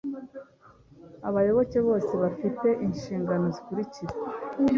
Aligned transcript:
Abayoboke 1.27 1.77
bose 1.87 2.11
bafite 2.23 2.67
inshingano 2.85 3.45
zikurikira 3.55 4.13